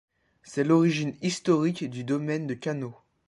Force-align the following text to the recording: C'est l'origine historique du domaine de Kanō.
C'est 0.41 0.63
l'origine 0.63 1.13
historique 1.21 1.87
du 1.87 2.03
domaine 2.03 2.47
de 2.47 2.55
Kanō. 2.55 2.91